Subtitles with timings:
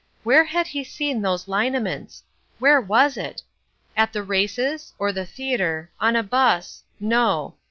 [0.23, 2.23] Where had he seen those lineaments?
[2.57, 3.43] Where was it?
[3.95, 7.53] At the races, or the theatre—on a bus—no.